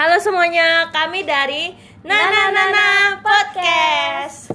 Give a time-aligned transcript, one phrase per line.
[0.00, 1.76] Halo semuanya, kami dari
[2.08, 4.48] Nana Nana Podcast.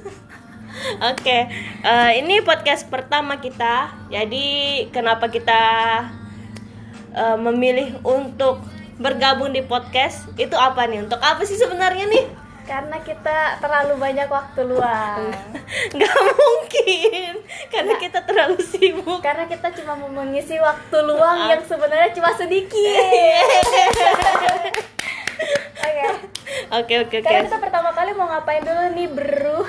[1.13, 1.45] Oke,
[1.85, 3.93] eh, ini podcast pertama kita.
[4.09, 5.61] Jadi kenapa kita
[7.13, 8.65] eh, memilih untuk
[8.97, 10.25] bergabung di podcast?
[10.33, 11.05] Itu apa nih?
[11.05, 12.25] Untuk apa sih sebenarnya nih?
[12.65, 15.29] Karena kita terlalu banyak waktu luang.
[15.93, 19.21] Nggak mungkin, karena kita terlalu sibuk.
[19.21, 23.45] Karena kita cuma mau mengisi waktu luang yang sebenarnya cuma sedikit.
[25.85, 26.05] Oke.
[26.65, 27.25] Oke oke oke.
[27.25, 29.59] Sekarang kita pertama kali mau ngapain dulu nih, Bro?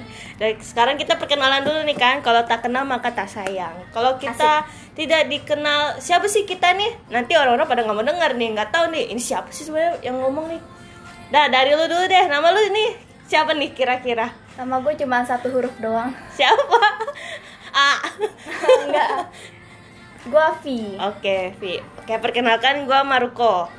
[0.68, 2.24] Sekarang kita perkenalan dulu nih kan.
[2.24, 3.74] Kalau tak kenal maka tak sayang.
[3.92, 4.64] Kalau kita
[4.96, 7.12] tidak dikenal, siapa sih kita nih?
[7.12, 9.04] Nanti orang-orang pada nggak mau dengar nih, nggak tahu nih.
[9.12, 10.60] Ini siapa sih sebenarnya yang ngomong nih?
[11.28, 12.24] Dah dari lu dulu deh.
[12.26, 12.90] Nama lu nih
[13.28, 14.32] siapa nih kira-kira?
[14.56, 16.10] Nama gue cuma satu huruf doang.
[16.34, 16.62] Siapa?
[17.76, 17.92] A.
[18.88, 19.30] Enggak.
[20.28, 20.64] Gue V.
[20.98, 21.78] Oke, Vi.
[22.02, 23.70] Oke, perkenalkan gua Maruko.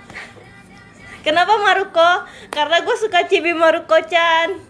[1.22, 2.26] Kenapa Maruko?
[2.50, 4.70] Karena gue suka Cibi Maruko-chan.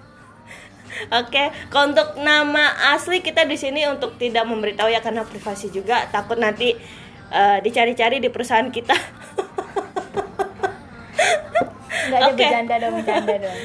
[1.13, 6.09] Oke, kalau untuk nama asli kita di sini untuk tidak memberitahu ya karena privasi juga
[6.09, 6.73] takut nanti
[7.29, 8.97] eh, dicari-cari di perusahaan kita.
[12.09, 12.41] Enggak ada Oke.
[12.41, 13.57] bercanda dong, bercanda dong.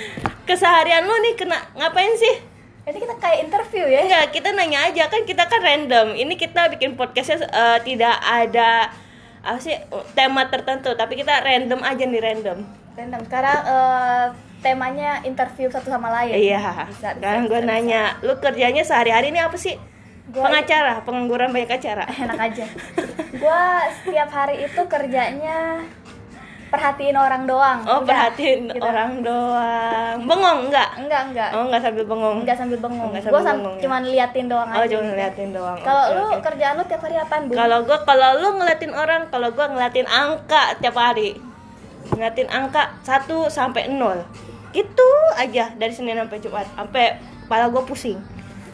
[0.44, 2.44] Keseharian lu nih kena ngapain sih?
[2.84, 4.04] Nanti kita kayak interview ya.
[4.04, 6.12] Enggak, kita nanya aja kan kita kan random.
[6.12, 8.92] Ini kita bikin podcastnya eh, tidak ada
[9.44, 9.76] apa sih
[10.12, 12.83] tema tertentu, tapi kita random aja nih random.
[12.94, 13.20] Random.
[13.22, 14.26] Sekarang eh,
[14.60, 16.34] temanya interview satu sama lain.
[16.34, 16.86] Iya.
[16.86, 19.74] Bisa, bisa, Sekarang gue bisa, nanya, lu kerjanya sehari-hari ini apa sih?
[20.26, 22.08] Gua- Pengacara, pengangguran banyak acara.
[22.24, 22.64] enak aja
[23.34, 23.62] gue
[23.98, 25.84] setiap hari itu kerjanya
[26.66, 28.80] perhatiin orang doang Oh, Udah, perhatiin gitu.
[28.80, 30.16] orang doang.
[30.24, 30.88] Bengong enggak?
[30.96, 32.36] enggak enggak Oh, enggak sambil bengong.
[32.40, 33.82] enggak sambil bengong Enggak sambil bengong, ya.
[33.84, 35.78] cuman liatin doang Oh, aja cuma ngeliatin doang.
[35.78, 36.40] kalau Oke, lu oke.
[36.42, 40.06] kerjaan lu tiap hari apaan bu Kalau gua kalau lu ngeliatin orang, kalau gua ngeliatin
[40.08, 41.36] angka tiap hari.
[42.10, 44.20] Ngeliatin angka 1 sampai 0.
[44.70, 46.66] Gitu aja dari Senin sampai Jumat.
[46.72, 48.20] Sampai kepala gua pusing.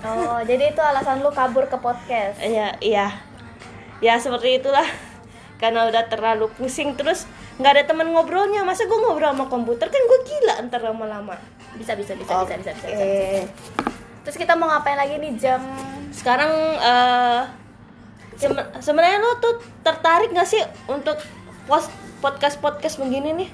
[0.00, 3.12] oh jadi itu alasan lu kabur ke podcast Iya, iya.
[4.00, 4.88] Ya seperti itulah.
[5.60, 8.64] Karena udah terlalu pusing terus nggak ada teman ngobrolnya.
[8.64, 11.36] Masa gue ngobrol sama komputer kan gue gila ntar lama-lama.
[11.70, 12.96] bisa bisa bisa bisa bisa, bisa, bisa.
[12.98, 13.46] Oke.
[14.20, 15.62] terus kita mau ngapain lagi nih jam
[16.10, 16.50] Sekarang
[18.34, 21.14] seben- sebenarnya lo tuh tertarik gak sih untuk
[21.64, 23.50] post podcast podcast begini nih?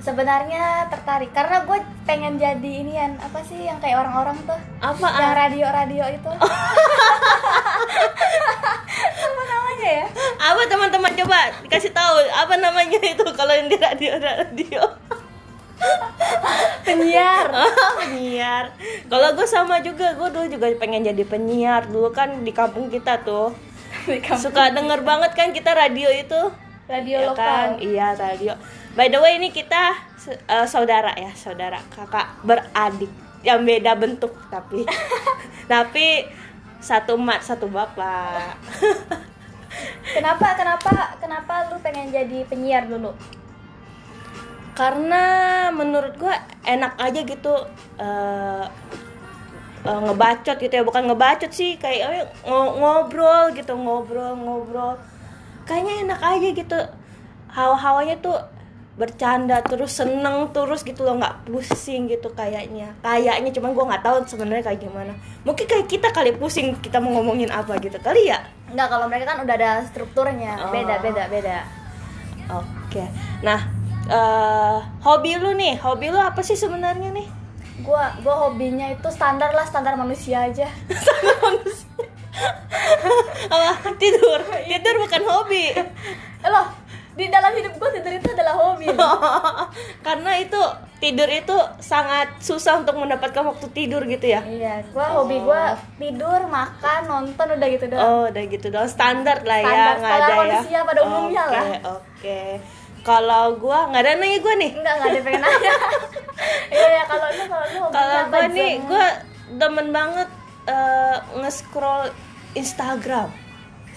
[0.00, 5.06] sebenarnya tertarik karena gue pengen jadi inian apa sih yang kayak orang-orang tuh Apa?
[5.12, 6.30] yang radio-radio itu
[9.20, 10.06] apa namanya ya
[10.40, 14.82] Apa teman-teman coba dikasih tahu apa namanya itu kalau yang di radio radio.
[16.80, 17.44] penyiar
[18.00, 18.64] penyiar.
[19.04, 21.88] Kalau gue sama juga, gue dulu juga pengen jadi penyiar.
[21.88, 23.52] Dulu kan di kampung kita tuh
[24.04, 24.44] Di kampung.
[24.44, 26.40] suka denger banget kan kita radio itu
[26.90, 27.46] radio Ya lokal.
[27.46, 28.52] Kan iya radio.
[28.92, 29.94] By the way ini kita
[30.26, 34.82] eh, saudara ya saudara kakak beradik yang beda bentuk tapi
[35.72, 36.26] tapi
[36.82, 38.58] satu mat satu bapak.
[40.10, 43.14] Kenapa kenapa kenapa lu pengen jadi penyiar dulu?
[44.74, 45.22] Karena
[45.70, 46.34] menurut gua
[46.66, 47.54] enak aja gitu
[47.94, 48.64] eh,
[49.86, 50.82] eh, ngebacot gitu ya.
[50.82, 53.78] Bukan ngebacot sih kayak ngo- ngobrol gitu.
[53.78, 54.98] Ngobrol ngobrol
[55.70, 56.80] kayaknya enak aja gitu.
[57.54, 58.42] Hawa-hawanya tuh
[58.98, 62.90] bercanda terus seneng terus gitu loh nggak pusing gitu kayaknya.
[63.06, 65.14] Kayaknya cuman gua nggak tahu sebenarnya kayak gimana.
[65.46, 68.42] Mungkin kayak kita kali pusing kita mau ngomongin apa gitu kali ya?
[68.68, 70.58] Enggak, kalau mereka kan udah ada strukturnya.
[70.66, 70.74] Oh.
[70.74, 71.58] beda beda beda.
[72.60, 73.06] Oke.
[73.46, 73.70] Nah
[74.10, 77.30] eh, hobi lu nih hobi lu apa sih sebenarnya nih?
[77.80, 80.68] Gua gua hobinya itu standar lah standar manusia aja
[83.48, 84.40] apa tidur.
[84.44, 85.64] Tidur bukan hobi.
[86.52, 86.68] Loh
[87.10, 88.86] di dalam hidup gua tidur itu adalah hobi.
[90.06, 90.60] Karena itu
[91.00, 94.40] tidur itu sangat susah untuk mendapatkan waktu tidur gitu ya.
[94.40, 98.00] Iya gua hobi gua tidur makan nonton udah gitu doang.
[98.00, 100.40] Oh udah gitu dong standar lah ya Standar, nggak standar ada ya.
[100.40, 101.64] manusia pada umumnya lah.
[101.98, 102.40] oke.
[103.00, 104.70] Kalau gua nggak ada nanya gua nih.
[104.76, 105.72] Enggak enggak ada pengen nanya.
[106.72, 109.06] Iya ya kalau lu kalau lu kalau gua nih gua
[109.60, 110.28] demen banget
[110.64, 112.08] eh, nge-scroll
[112.54, 113.30] Instagram.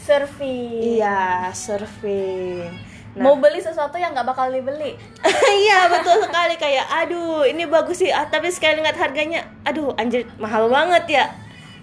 [0.04, 1.00] Surfing.
[1.00, 2.68] Iya surfing.
[3.14, 4.98] Nah, mau beli sesuatu yang nggak bakal dibeli.
[5.64, 6.58] Iya betul sekali.
[6.58, 8.10] Kayak aduh ini bagus sih.
[8.10, 11.26] Ah, tapi sekali lihat harganya aduh anjir mahal banget ya.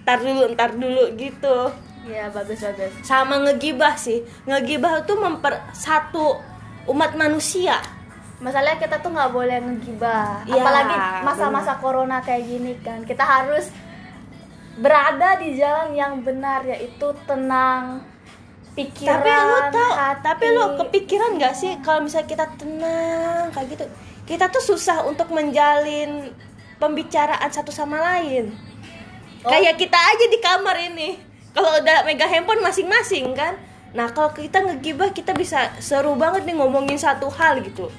[0.03, 1.71] Ntar dulu ntar dulu gitu.
[2.03, 2.91] Iya bagus bagus.
[3.07, 4.27] Sama ngegibah sih.
[4.43, 6.41] Ngegibah tuh mempersatu
[6.91, 7.79] umat manusia.
[8.41, 10.43] Masalahnya kita tuh nggak boleh ngegibah.
[10.49, 13.05] Iya, apalagi masa-masa corona kayak gini kan.
[13.05, 13.69] Kita harus
[14.81, 18.01] berada di jalan yang benar yaitu tenang
[18.73, 20.21] pikiran tapi lu tau hati.
[20.25, 23.85] tapi lu kepikiran gak sih kalau misalnya kita tenang kayak gitu?
[24.25, 26.33] Kita tuh susah untuk menjalin
[26.81, 28.51] pembicaraan satu sama lain.
[29.41, 29.49] Oh.
[29.49, 31.17] kayak kita aja di kamar ini.
[31.51, 33.59] Kalau udah mega handphone masing-masing kan?
[33.91, 37.91] Nah kalau kita ngegibah kita bisa seru banget nih ngomongin satu hal gitu.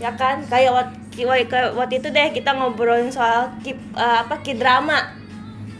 [0.00, 0.46] Ya kan?
[0.46, 1.26] Kayak waktu,
[1.74, 5.17] waktu itu deh kita ngobrolin soal kip, eh, apa kidrama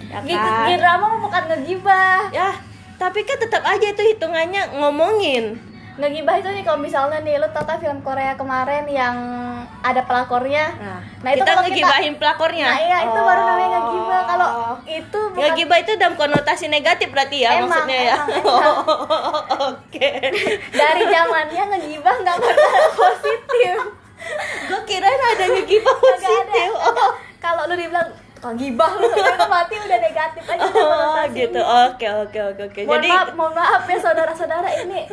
[0.08, 2.20] ya kan drama mah bukan ngegibah.
[2.30, 2.50] Ya
[2.96, 5.54] tapi kan tetap aja itu hitungannya ngomongin.
[5.94, 9.14] Ngegibah itu nih kalau misalnya nih lu tau kan film Korea kemarin yang
[9.78, 10.70] ada pelakornya?
[10.72, 12.66] Nah, Nah, itu kita kalau kita- ngegibahin pelakornya.
[12.66, 14.20] Nah iya itu baru namanya ngegibah.
[14.24, 14.76] Kalau Oh.
[14.84, 18.14] itu bukan ngegibah itu dalam konotasi negatif berarti ya Emang, maksudnya ya?
[18.14, 18.74] emang, emang.
[19.74, 20.10] oke.
[20.72, 22.70] Dari zamannya ngegibah nggak pernah
[23.00, 23.76] positif.
[24.64, 26.02] Gue kirain ada ngegibah ada.
[26.04, 26.70] positif.
[26.74, 28.06] Oh, kalau lu dibilang
[28.38, 29.08] kok gibah lu
[29.52, 31.60] mati udah negatif aja oh gitu.
[31.60, 32.80] Oke oke oke oke.
[32.86, 35.10] Mohon jadi maaf mohon maaf ya saudara-saudara ini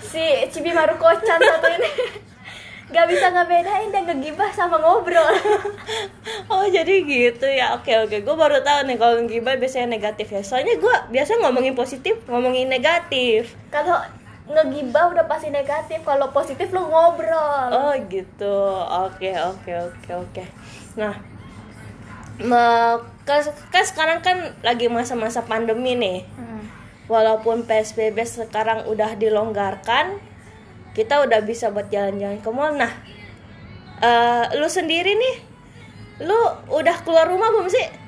[0.00, 1.90] si Cibi Maruko-chan satu ini.
[2.86, 5.26] Nggak bisa ngebedain dan ngegibah sama ngobrol.
[6.46, 7.74] Oh jadi gitu ya.
[7.74, 8.22] Oke oke.
[8.22, 10.42] Gue baru tahu nih kalau ngegibah biasanya negatif ya.
[10.46, 13.58] Soalnya gue biasa ngomongin positif ngomongin negatif.
[13.74, 13.98] Kalau
[14.46, 17.66] ngegibah udah pasti negatif kalau positif lu ngobrol.
[17.74, 20.44] Oh gitu, oke oke oke oke.
[20.94, 21.18] Nah,
[23.24, 23.40] kan,
[23.72, 26.28] kan sekarang kan lagi masa-masa pandemi nih.
[26.36, 26.62] Hmm.
[27.06, 30.18] Walaupun PSBB sekarang udah dilonggarkan,
[30.92, 32.74] kita udah bisa buat jalan-jalan ke mall.
[32.74, 32.92] Nah,
[34.02, 35.36] eh, lu sendiri nih,
[36.24, 36.40] lu
[36.72, 38.05] udah keluar rumah belum sih?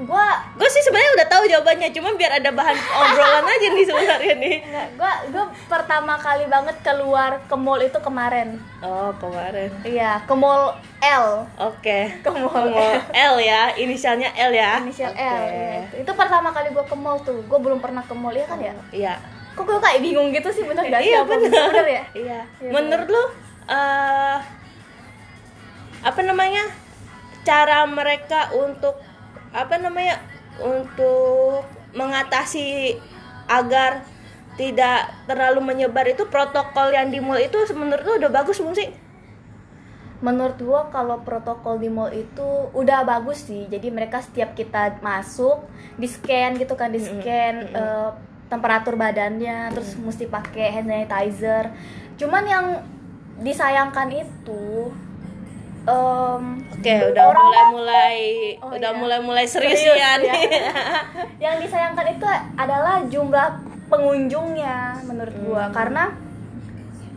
[0.00, 4.34] Gua Gue sih sebenarnya udah tahu jawabannya, cuman biar ada bahan obrolan aja nih sebenarnya
[4.36, 4.56] nih.
[4.94, 9.70] gua gua pertama kali banget keluar ke mall itu kemarin Oh kemarin.
[9.82, 12.14] iya ke mall L Oke.
[12.16, 14.78] ke mall Mau L ya, inisialnya L ya.
[14.80, 15.18] inisial Oke.
[15.18, 15.94] L iya, itu.
[16.00, 18.74] itu pertama kali gua ke mall tuh gua belum pernah ke mall ya kan ya
[18.90, 19.14] Iya.
[19.52, 21.66] kok gua kayak bingung gitu sih bener gak sih Iya apa benar.
[21.68, 22.40] bener ya Iya.
[22.56, 23.22] Iya, Menurut lu
[23.68, 24.38] eh
[26.00, 26.62] apa namanya?
[27.40, 28.94] Cara mereka untuk
[29.52, 30.20] apa namanya?
[30.58, 31.64] Untuk
[31.94, 32.98] mengatasi
[33.48, 34.02] agar
[34.58, 38.90] tidak terlalu menyebar itu protokol yang di mall itu menurut lu udah bagus belum sih?
[40.18, 42.42] menurut gua kalau protokol di mall itu
[42.74, 45.62] udah bagus sih jadi mereka setiap kita masuk
[45.94, 48.10] di scan gitu kan di scan eh,
[48.50, 51.70] temperatur badannya terus mesti pakai hand sanitizer
[52.18, 52.66] cuman yang
[53.38, 54.90] disayangkan itu
[55.88, 58.18] em, Oke, udah orang- mulai-mulai
[58.58, 58.98] Oh, udah iya.
[58.98, 60.20] mulai-mulai serius, Serius, ya ya.
[60.20, 60.40] nih.
[61.44, 63.48] yang disayangkan itu adalah jumlah
[63.88, 65.74] pengunjungnya menurut gua Hmm.
[65.74, 66.04] karena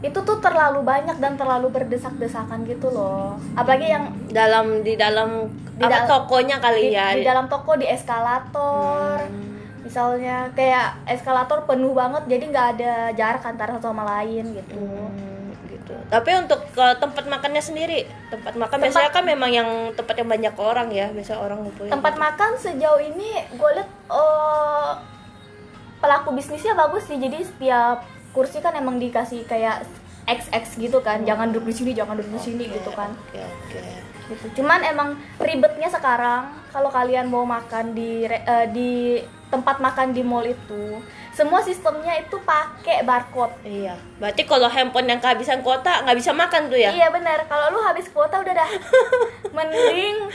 [0.01, 5.83] itu tuh terlalu banyak dan terlalu berdesak-desakan gitu loh apalagi yang dalam di dalam Di
[5.83, 7.13] apa dal- tokonya kali di, ya.
[7.13, 9.21] di dalam toko di eskalator
[9.81, 15.30] misalnya kayak eskalator penuh banget jadi nggak ada jarak antara satu sama lain gitu Hmm,
[15.81, 15.97] gitu.
[16.07, 17.99] Tapi untuk ke tempat makannya sendiri,
[18.29, 21.89] tempat makan Tempat- biasanya kan memang yang tempat yang banyak orang ya, biasa orang ngumpulin.
[21.89, 25.01] tempat makan sejauh ini gue liat oh,
[25.97, 28.01] pelaku bisnisnya bagus sih jadi setiap
[28.31, 29.85] kursi kan emang dikasih kayak
[30.23, 33.81] XX gitu kan jangan duduk di sini jangan duduk di sini gitu kan Oke, oke.
[34.29, 38.39] gitu cuman emang ribetnya sekarang kalau kalian mau makan di eh,
[38.69, 41.03] di tempat makan di mall itu
[41.41, 43.97] semua sistemnya itu pakai barcode Iya.
[44.21, 46.93] Berarti kalau handphone yang kehabisan kuota nggak bisa makan tuh ya?
[46.93, 47.49] Iya benar.
[47.49, 48.69] Kalau lu habis kuota udah dah.
[49.57, 50.29] Mending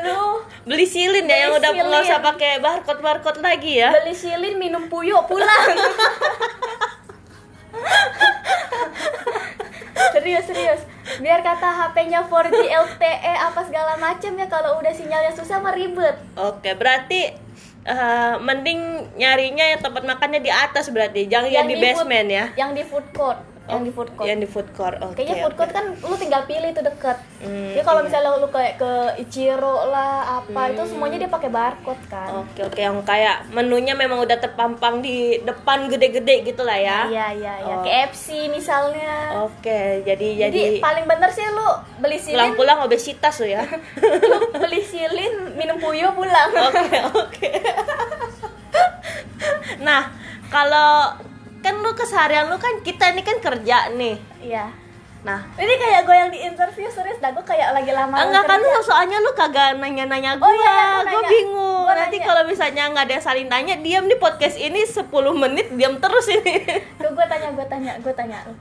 [0.00, 3.92] lu Beli silin ya yang udah nggak usah pakai barcode barcode lagi ya.
[3.92, 5.76] beli silin minum puyuh pulang.
[10.16, 10.80] serius serius.
[11.20, 16.16] Biar kata HP-nya 4G LTE apa segala macem ya kalau udah sinyalnya susah mah ribet.
[16.40, 17.45] Oke, berarti
[17.86, 18.80] eh, mending
[19.16, 22.44] nyarinya yang tempat makannya di atas berarti, jangan yang, di food- basement ya.
[22.58, 23.40] Yang di food court.
[23.66, 24.26] Yang di food court.
[24.26, 24.96] Yang di food court.
[25.02, 25.14] Oke.
[25.18, 25.74] Kayaknya food court oke.
[25.74, 27.16] kan lu tinggal pilih tuh deket.
[27.42, 28.06] Hmm, Jadi kalau iya.
[28.06, 30.88] misalnya lu kayak ke Ichiro lah apa itu Hmm.
[30.88, 32.28] semuanya dia pakai barcode kan.
[32.46, 36.98] Oke oke yang kayak menunya memang udah terpampang di depan gede-gede gitu lah ya.
[37.06, 37.74] Iya iya iya.
[37.74, 37.82] Oh.
[37.82, 39.42] KFC misalnya.
[39.42, 41.68] Oke, jadi Jadi, jadi paling bener sih lu
[41.98, 43.62] beli silin, pulang-pulang obesitas tuh ya.
[44.30, 46.48] lu beli silin, minum puyuh pulang.
[46.54, 47.50] Oke oke.
[49.86, 50.10] nah
[50.46, 51.10] kalau
[51.66, 54.14] kan lu keseharian lu kan kita ini kan kerja nih.
[54.38, 54.70] Iya.
[55.26, 58.62] Nah Ini kayak gue yang di interview serius dah gue kayak lagi lama enggak kan
[58.62, 60.46] lu soalnya lu kagak nanya-nanya gua.
[60.46, 61.26] Oh, iya, gua nanya.
[61.26, 61.82] bingung.
[61.82, 65.66] Gua Nanti kalau misalnya nggak ada yang saling tanya, diam di podcast ini 10 menit
[65.74, 66.62] diam terus ini.
[67.02, 68.54] Tuh gue tanya, gue tanya, gue tanya lu.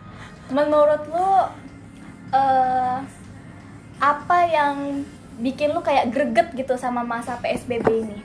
[0.50, 1.30] Menurut lu
[2.34, 2.98] eh
[4.02, 5.06] apa yang
[5.38, 8.18] bikin lu kayak greget gitu sama masa PSBB ini?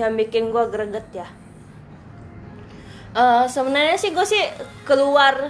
[0.00, 1.28] yang bikin gua greget ya
[3.16, 4.44] Eh, sebenarnya sih gue sih
[4.84, 5.48] keluar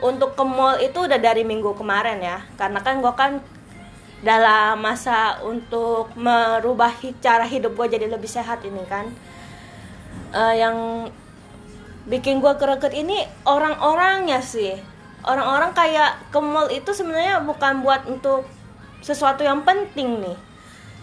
[0.00, 2.40] untuk ke mall itu udah dari minggu kemarin ya.
[2.56, 3.44] Karena kan gue kan
[4.24, 9.12] dalam masa untuk merubah cara hidup gue jadi lebih sehat ini kan.
[10.32, 11.04] Eh, yang
[12.08, 14.72] bikin gue greget ini orang-orangnya sih.
[15.28, 18.48] Orang-orang kayak ke mall itu sebenarnya bukan buat untuk
[19.04, 20.53] sesuatu yang penting nih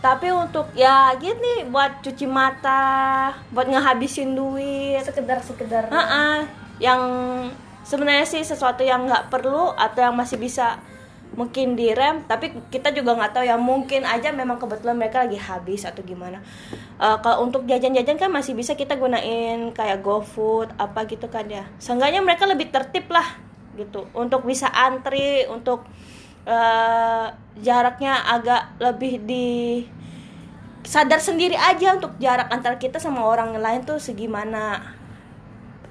[0.01, 5.05] tapi untuk ya gini buat cuci mata buat ngehabisin duit.
[5.05, 6.49] Sekedar sekedar Heeh,
[6.81, 7.01] yang
[7.85, 10.81] sebenarnya sih sesuatu yang nggak perlu atau yang masih bisa
[11.31, 15.85] mungkin direm tapi kita juga nggak tahu ya mungkin aja memang kebetulan mereka lagi habis
[15.85, 16.41] atau gimana.
[16.97, 21.69] Eh, kalau untuk jajan-jajan kan masih bisa kita gunain kayak GoFood apa gitu kan ya.
[21.77, 23.37] Seenggaknya mereka lebih tertib lah
[23.77, 24.09] gitu.
[24.17, 25.85] Untuk bisa antri untuk
[26.45, 27.25] eh,
[27.61, 29.47] jaraknya agak lebih di
[30.81, 34.81] sadar sendiri aja untuk jarak antar kita sama orang lain tuh segimana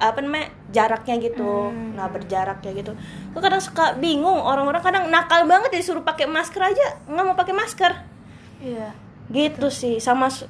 [0.00, 2.92] apa namanya jaraknya gitu nah berjaraknya gitu.
[3.36, 7.54] Gue kadang suka bingung orang-orang kadang nakal banget disuruh pakai masker aja nggak mau pakai
[7.54, 7.92] masker.
[8.64, 8.96] Iya.
[9.30, 10.48] Gitu sih sama su-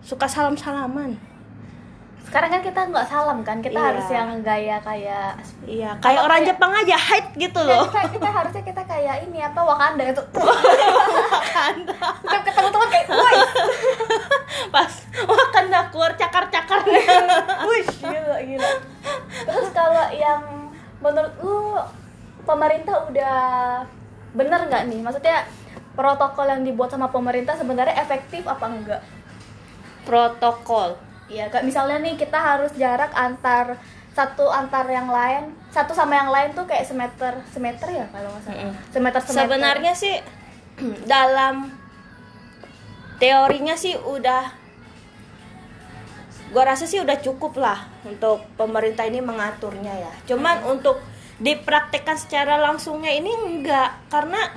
[0.00, 1.29] suka salam salaman
[2.30, 3.86] sekarang kan kita nggak salam kan kita Iya.
[3.90, 5.34] harus yang gaya kayak
[5.66, 7.90] iya kayak orang Jepang aja hide gitu loh.
[7.90, 10.22] kita, kita harusnya kita kayak ini apa Wakanda itu
[12.22, 13.34] setiap ketemu teman kayak woi.
[14.78, 14.92] Pas
[15.26, 16.78] wah kena keluar cakar-cakar.
[17.66, 18.70] Wush gila gila.
[19.50, 20.70] Terus kalau yang
[21.02, 21.74] menurut lu
[22.46, 23.38] pemerintah udah
[24.38, 25.02] bener nggak nih?
[25.02, 25.50] Maksudnya
[25.98, 29.02] protokol yang dibuat sama pemerintah sebenarnya efektif apa enggak?
[30.06, 33.78] Protokol Iya, kayak misalnya nih kita harus jarak antar
[34.10, 38.42] satu antar yang lain, satu sama yang lain tuh kayak semeter, semeter ya kalau nggak
[38.42, 38.58] salah.
[38.58, 38.72] Mm-mm.
[38.90, 39.40] Semeter semeter.
[39.46, 40.14] sebenarnya sih
[41.14, 41.70] dalam
[43.22, 44.58] teorinya sih udah
[46.50, 50.98] gua rasa sih udah cukup lah untuk pemerintah ini mengaturnya ya cuman untuk
[51.38, 54.50] dipraktekkan secara langsungnya ini enggak karena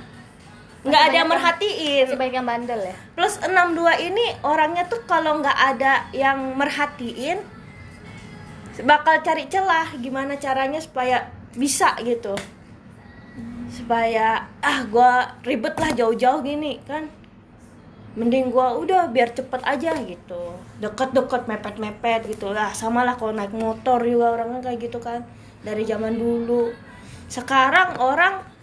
[0.84, 2.06] nggak ada yang merhatiin.
[2.12, 2.94] banyak yang bandel ya.
[3.16, 7.40] plus 62 ini orangnya tuh kalau nggak ada yang merhatiin
[8.82, 12.34] bakal cari celah gimana caranya supaya bisa gitu.
[13.70, 17.06] Supaya ah gua ribet lah jauh-jauh gini kan?
[18.18, 20.58] Mending gua udah biar cepet aja gitu.
[20.82, 22.74] Deket-deket mepet-mepet gitu lah.
[22.74, 25.22] Sama lah kalau naik motor juga orangnya kayak gitu kan.
[25.62, 26.74] Dari zaman dulu.
[27.30, 28.53] Sekarang orang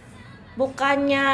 [0.60, 1.28] bukannya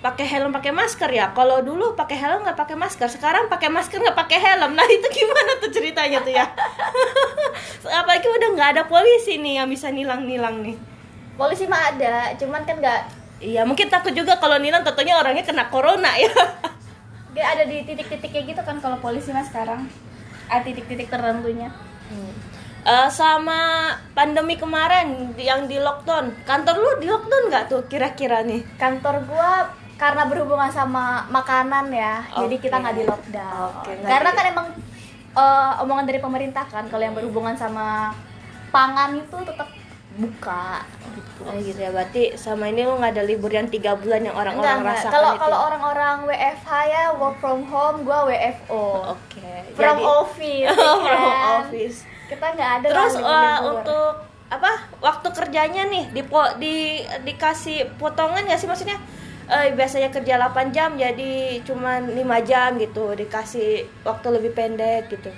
[0.00, 1.36] pakai helm pakai masker ya?
[1.36, 3.08] Kalau dulu pakai helm nggak pakai masker.
[3.12, 4.72] Sekarang pakai masker nggak pakai helm.
[4.72, 6.46] Nah itu gimana tuh ceritanya tuh ya?
[8.00, 10.76] Apalagi udah nggak ada polisi nih yang bisa nilang-nilang nih.
[11.34, 13.00] Polisi mah ada, cuman kan nggak
[13.42, 16.30] iya mungkin takut juga kalau nilang tentunya orangnya kena corona ya.
[17.34, 19.90] Nggak ada di titik-titiknya gitu kan kalau polisi mah sekarang.
[20.46, 21.66] Ada titik-titik tertentunya.
[22.84, 28.60] Eh, sama pandemi kemarin yang di lockdown kantor lu di lockdown nggak tuh kira-kira nih
[28.76, 32.68] Kantor gua karena berhubungan sama makanan ya, jadi Oke.
[32.68, 33.72] kita nggak di lockdown.
[33.88, 34.66] Nggak karena kan emang
[35.32, 38.12] eh, omongan dari pemerintah kan kalau yang berhubungan sama
[38.68, 39.72] pangan itu tetap
[40.20, 40.84] buka
[41.16, 41.40] gitu.
[41.48, 44.84] Oh gitu ya, berarti sama ini lu nggak ada libur yang tiga bulan yang orang-orang
[44.84, 45.40] rasakan Kalau itu.
[45.40, 49.16] kalau orang-orang WFH ya work from home, gua WFO.
[49.16, 49.72] Oke.
[49.72, 50.68] From jadi- office.
[50.68, 51.54] ya from kan?
[51.64, 51.98] office.
[52.28, 53.72] Kita nggak ada Terus libur-libur.
[53.80, 54.12] untuk
[54.48, 54.72] apa?
[55.00, 56.22] Waktu kerjanya nih di
[56.60, 56.76] di
[57.26, 58.96] dikasih potongan nggak sih maksudnya?
[59.44, 65.28] Eh, biasanya kerja 8 jam jadi cuman 5 jam gitu dikasih waktu lebih pendek gitu.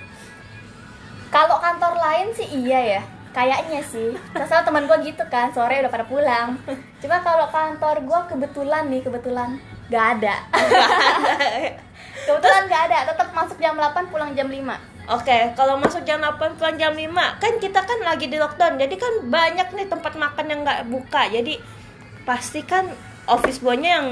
[1.27, 3.01] kalau kantor lain sih iya ya.
[3.35, 4.15] Kayaknya sih.
[4.33, 6.55] Soalnya teman gua gitu kan, sore udah pada pulang.
[7.03, 9.59] Cuma kalau kantor gua kebetulan nih, kebetulan
[9.91, 10.35] nggak ada.
[12.25, 14.96] kebetulan nggak ada, tetap masuk jam 8 pulang jam 5.
[15.07, 17.07] Oke, kalau masuk jam 8 pulang jam 5
[17.39, 21.31] Kan kita kan lagi di lockdown Jadi kan banyak nih tempat makan yang nggak buka
[21.31, 21.55] Jadi
[22.27, 22.91] pasti kan
[23.23, 24.07] office boy-nya yang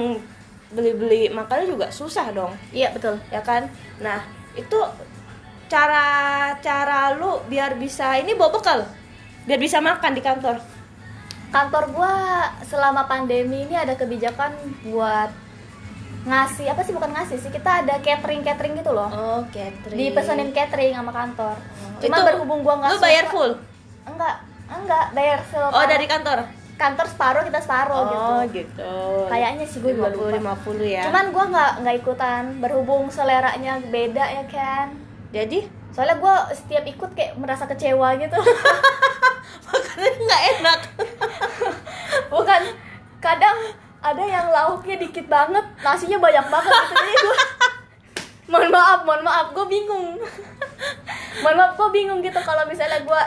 [0.72, 3.20] beli-beli makannya juga susah dong Iya, betul.
[3.28, 3.68] Ya kan?
[4.00, 4.24] Nah,
[4.56, 4.80] itu
[5.66, 6.08] cara
[6.62, 8.80] cara lu biar bisa ini bawa bekal
[9.50, 10.58] biar bisa makan di kantor
[11.50, 12.14] Kantor gua
[12.68, 14.52] selama pandemi ini ada kebijakan
[14.92, 15.32] buat
[16.26, 19.10] ngasih apa sih bukan ngasih sih kita ada catering catering gitu loh.
[19.14, 19.98] Oh catering.
[19.98, 21.56] Dipesenin catering sama kantor.
[22.02, 23.52] Cuma Itu berhubung gua nggak lu bayar full?
[24.10, 26.40] Enggak enggak bayar sewa oh dari kantor?
[26.76, 28.66] Kantor separuh kita separuh gitu.
[28.66, 28.94] gitu.
[29.32, 30.58] Kayaknya sih gue juga lupa.
[30.60, 31.04] 50 50 ya.
[31.08, 32.44] Cuman gua nggak nggak ikutan.
[32.60, 34.98] Berhubung seleranya beda ya kan
[35.30, 35.70] jadi?
[35.94, 38.36] Soalnya gua setiap ikut kayak merasa kecewa gitu.
[39.70, 40.80] Makanannya nggak enak.
[42.34, 42.62] Bukan
[43.22, 43.58] kadang
[44.06, 47.38] ada yang lauknya dikit banget nasinya banyak banget gitu jadi gua
[48.52, 50.18] mohon maaf mohon maaf gue bingung.
[51.44, 53.20] Mohon maaf gue bingung gitu kalau misalnya gua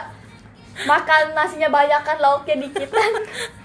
[0.87, 3.11] makan nasinya banyak kan lauknya dikitan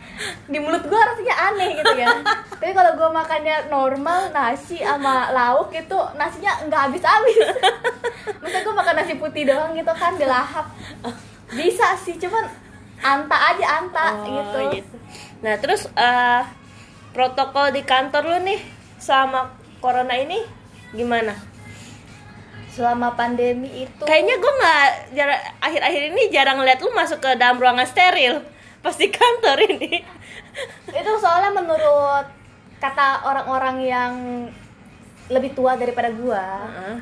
[0.52, 2.10] di mulut gue rasanya aneh gitu ya.
[2.58, 7.36] Tapi kalau gue makannya normal nasi sama lauk itu nasinya nggak habis habis
[8.42, 10.68] masa gue makan nasi putih doang gitu kan dilahap
[11.54, 12.44] bisa sih cuman
[13.00, 14.26] anta aja anta Oh,
[14.74, 14.96] gitu.
[15.40, 16.42] Nah, terus eh,
[17.14, 18.73] protokol di kantor lu nih
[19.04, 19.52] sama
[19.84, 20.40] corona ini
[20.96, 21.36] gimana?
[22.74, 24.84] selama pandemi itu Kayaknya gue nggak
[25.62, 28.42] akhir-akhir ini jarang lihat lu masuk ke dalam ruangan steril
[28.82, 30.02] pas di kantor ini.
[30.90, 32.26] itu soalnya menurut
[32.82, 34.12] kata orang-orang yang
[35.30, 36.96] lebih tua daripada gua Heeh.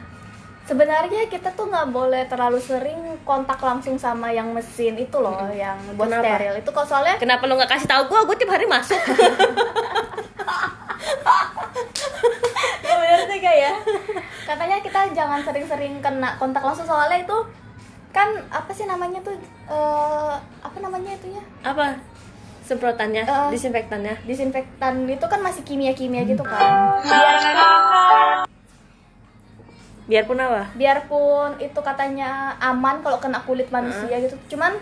[0.62, 5.74] sebenarnya kita tuh nggak boleh terlalu sering kontak langsung sama yang mesin itu loh yang
[5.96, 6.22] buat Kenapa?
[6.36, 8.20] steril itu kok soalnya Kenapa lu nggak kasih tahu gue?
[8.28, 9.00] Gue tiap hari masuk.
[12.82, 13.72] ya bener juga ya
[14.46, 16.88] katanya kita jangan sering-sering kena kontak langsung.
[16.88, 17.36] Soalnya itu
[18.08, 19.36] kan apa sih namanya tuh
[19.68, 21.44] eh, apa namanya itunya?
[21.60, 22.00] Apa?
[22.62, 23.48] Semprotannya, Eh.
[23.50, 24.22] disinfektannya.
[24.24, 27.02] disinfektan itu kan masih kimia-kimia gitu kan.
[27.02, 27.36] Biar
[30.02, 30.62] Biarpun apa?
[30.74, 34.34] biarpun itu katanya aman kalau kena kulit manusia gitu.
[34.48, 34.72] Cuman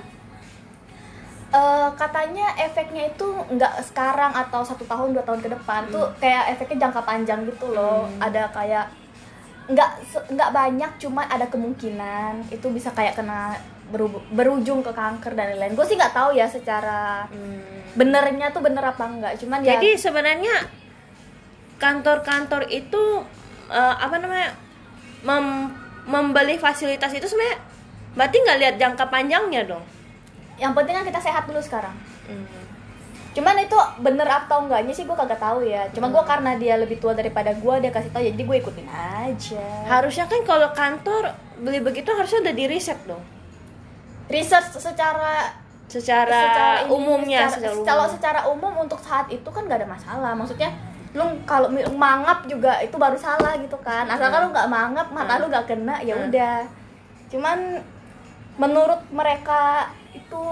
[1.50, 6.54] eh, katanya efeknya itu nggak sekarang atau satu tahun dua tahun ke depan tuh kayak
[6.54, 8.06] efeknya jangka panjang gitu loh.
[8.18, 8.86] Ada kayak
[9.70, 9.90] nggak
[10.30, 13.54] nggak banyak cuman ada kemungkinan itu bisa kayak kena
[13.90, 15.74] beru- berujung ke kanker dan lain-lain.
[15.74, 17.26] Gue sih nggak tahu ya secara
[17.90, 20.54] benernya tuh bener apa enggak cuman ya Jadi sebenarnya
[21.78, 23.02] kantor-kantor itu
[23.66, 24.54] eh, apa namanya
[25.22, 25.72] mem-
[26.06, 27.58] membeli fasilitas itu sebenarnya
[28.14, 29.84] berarti nggak lihat jangka panjangnya dong.
[30.58, 31.94] yang penting kan kita sehat dulu sekarang
[33.30, 35.86] cuman itu bener atau enggaknya sih gue kagak tahu ya.
[35.90, 39.62] Cuma gue karena dia lebih tua daripada gue dia kasih tahu jadi gue ikutin aja.
[39.86, 43.22] Harusnya kan kalau kantor beli begitu harusnya udah di riset dong.
[44.26, 45.50] research secara
[45.90, 48.14] Secara, ini, umumnya, secara, secara kalau umum.
[48.14, 50.38] secara umum untuk saat itu kan gak ada masalah.
[50.38, 50.70] Maksudnya
[51.10, 51.66] lu kalau
[51.98, 54.06] mangap juga itu baru salah gitu kan.
[54.06, 56.30] Asalkan lu nggak mangap mata lu nggak kena ya Hmm.
[56.30, 56.62] udah.
[57.26, 57.82] Cuman
[58.54, 60.42] menurut mereka itu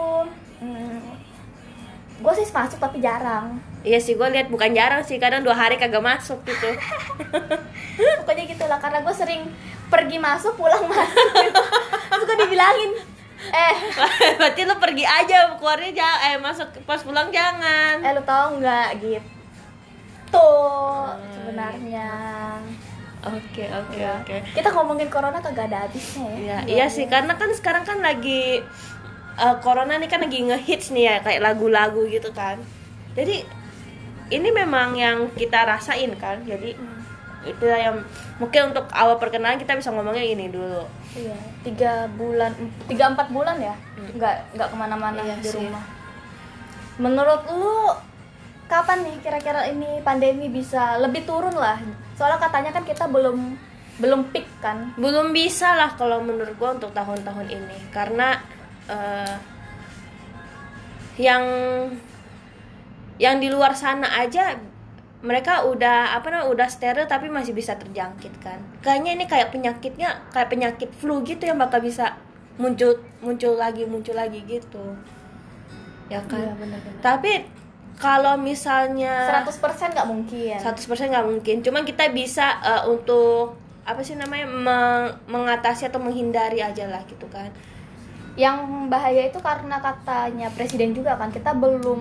[2.18, 5.78] gue sih masuk tapi jarang Iya sih gue lihat bukan jarang sih kadang dua hari
[5.78, 6.66] kagak masuk gitu.
[8.18, 9.46] pokoknya gitulah karena gue sering
[9.86, 11.62] pergi masuk pulang masuk gitu.
[12.26, 12.90] gue dibilangin
[13.48, 13.74] eh
[14.38, 18.02] berarti lu pergi aja keluarnya jangan eh masuk pas pulang jangan.
[18.02, 20.50] eh lu tau nggak gitu
[21.32, 22.10] sebenarnya
[23.18, 24.14] Oke oke Ya.
[24.16, 24.36] oke.
[24.54, 28.62] kita ngomongin corona kagak ada habisnya ya Iya, iya sih karena kan sekarang kan lagi
[29.38, 32.58] eh, corona nih kan lagi ngehits nih ya kayak lagu-lagu gitu kan.
[33.14, 33.46] Jadi
[34.28, 36.42] ini memang yang kita rasain kan.
[36.42, 36.74] Jadi
[37.40, 38.02] itu yang
[38.36, 40.84] mungkin untuk awal perkenalan kita bisa ngomongnya ini dulu.
[41.16, 42.52] iya tiga bulan
[42.84, 45.56] tiga empat bulan ya nggak nggak ke mana-mana Iya di sih.
[45.56, 45.80] rumah
[46.98, 47.94] menurut lu
[48.68, 51.78] kapan nih kira-kira ini pandemi bisa lebih turun lah
[52.18, 53.56] soalnya katanya kan kita belum
[53.98, 58.38] belum peak kan Belum bisa lah kalau menurut gua untuk tahun-tahun ini karena
[58.88, 59.34] eh,
[61.18, 61.44] yang
[63.18, 64.54] yang di luar sana aja
[65.18, 68.62] mereka udah apa namanya udah steril tapi masih bisa terjangkit kan.
[68.78, 72.14] Kayaknya ini kayak penyakitnya kayak penyakit flu gitu yang bakal bisa
[72.54, 74.94] muncul muncul lagi muncul lagi gitu.
[76.06, 76.38] Ya kan?
[76.40, 77.02] Iya, benar-benar.
[77.02, 77.32] tapi
[77.98, 80.54] kalau misalnya 100% nggak mungkin.
[80.54, 81.56] 100% nggak mungkin.
[81.66, 87.24] Cuman kita bisa eh, untuk apa sih namanya meng- mengatasi atau menghindari aja lah gitu
[87.32, 87.48] kan
[88.38, 92.00] yang bahaya itu karena katanya presiden juga kan kita belum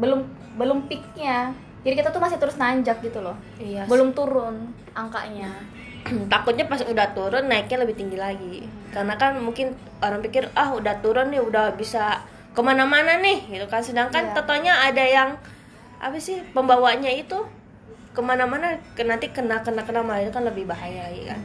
[0.00, 0.20] belum
[0.56, 1.52] belum peaknya.
[1.84, 3.36] Jadi kita tuh masih terus nanjak gitu loh.
[3.60, 5.52] Iya belum turun angkanya.
[6.32, 8.64] Takutnya pas udah turun naiknya lebih tinggi lagi.
[8.88, 12.24] Karena kan mungkin orang pikir ah udah turun nih udah bisa
[12.56, 13.84] ke mana-mana nih gitu kan.
[13.84, 14.34] Sedangkan Iya.
[14.36, 15.36] totonya ada yang
[16.00, 17.36] apa sih pembawanya itu
[18.10, 21.38] ke mana-mana ke nanti kena kena kena malah itu kan lebih bahaya lagi kan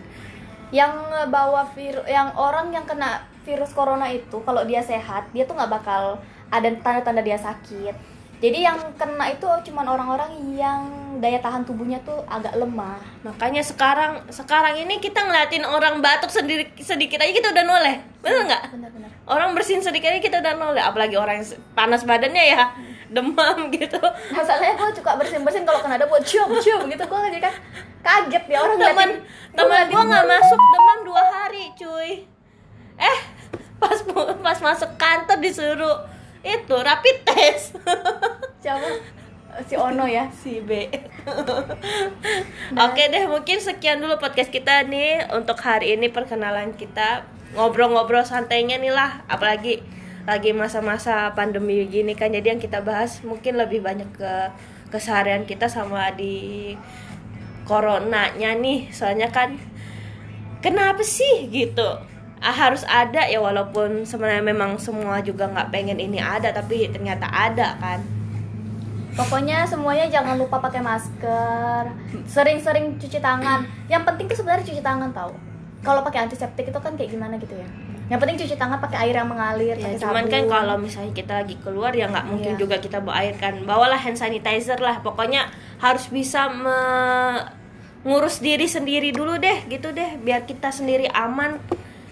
[0.76, 0.92] yang
[1.32, 5.72] bawa virus yang orang yang kena virus corona itu kalau dia sehat dia tuh nggak
[5.72, 6.20] bakal
[6.52, 7.96] ada tanda-tanda dia sakit.
[8.44, 10.84] Jadi yang kena itu cuman orang-orang yang
[11.24, 13.00] daya tahan tubuhnya tuh agak lemah.
[13.24, 17.96] Makanya sekarang sekarang ini kita ngeliatin orang batuk sendiri sedikit aja kita udah noleh.
[18.20, 18.64] Bener nggak?
[18.76, 20.84] Benar-benar orang bersin sedikit aja kita udah noleh.
[20.84, 22.76] Apalagi orang yang panas badannya ya.
[23.08, 24.02] Demam gitu.
[24.36, 27.08] Masalahnya gue suka bersin-bersin kalau kena ada buat cium cium gitu.
[27.08, 27.56] Gue jadi kan
[28.06, 29.12] kaget ya orang ngeliatin- teman
[29.58, 32.12] ngeliatin gua nggak masuk demam dua hari cuy.
[33.02, 33.20] Eh
[33.82, 34.00] pas
[34.46, 35.98] pas masuk kantor disuruh
[36.46, 37.74] itu rapid test.
[38.64, 38.86] Siapa?
[39.66, 40.30] Si Ono ya?
[40.30, 40.86] Si B.
[42.86, 47.26] Oke deh mungkin sekian dulu podcast kita nih untuk hari ini perkenalan kita.
[47.56, 49.80] Ngobrol-ngobrol santainya nih lah apalagi
[50.28, 52.30] lagi masa-masa pandemi gini kan.
[52.30, 54.34] Jadi yang kita bahas mungkin lebih banyak ke
[54.92, 56.76] keseharian kita sama di
[57.66, 59.58] coronanya nih soalnya kan
[60.62, 62.00] kenapa sih gitu
[62.40, 67.26] ah, harus ada ya walaupun sebenarnya memang semua juga nggak pengen ini ada tapi ternyata
[67.30, 68.02] ada kan
[69.16, 71.88] Pokoknya semuanya jangan lupa pakai masker,
[72.28, 73.64] sering-sering cuci tangan.
[73.88, 75.32] Yang penting tuh sebenarnya cuci tangan tau.
[75.88, 77.70] Kalau pakai antiseptik itu kan kayak gimana gitu ya.
[78.06, 80.30] Yang penting cuci tangan pakai air yang mengalir, ya pakai cuman sabun.
[80.30, 82.62] kan kalau misalnya kita lagi keluar ya nggak mungkin Iya.
[82.62, 83.66] juga kita bawa air kan.
[83.66, 87.50] Bawalah hand sanitizer lah pokoknya harus bisa me-
[88.06, 90.22] ngurus diri sendiri dulu deh gitu deh.
[90.22, 91.58] Biar kita sendiri aman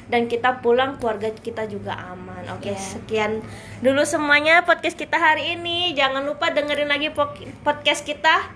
[0.09, 2.41] dan kita pulang keluarga kita juga aman.
[2.51, 2.81] Oke Iya.
[2.81, 3.45] sekian
[3.79, 5.93] dulu semuanya podcast kita hari ini.
[5.93, 7.13] Jangan lupa dengerin lagi
[7.61, 8.49] podcast kita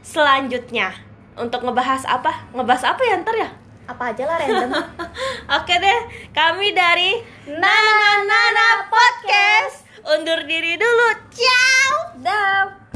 [0.00, 0.96] selanjutnya.
[1.36, 2.48] Untuk ngebahas apa?
[2.50, 3.50] Ngebahas apa ya ntar ya
[3.88, 4.70] apa aja lah random.
[5.58, 5.98] Oke deh,
[6.36, 11.08] kami dari Nana Nana Podcast undur diri dulu.
[11.32, 12.20] Ciao.
[12.20, 12.77] Dah.